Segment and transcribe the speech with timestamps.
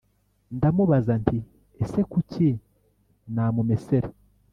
[0.55, 1.37] ndamubaza nti:
[1.83, 2.47] ese kuki
[3.33, 4.09] namumesera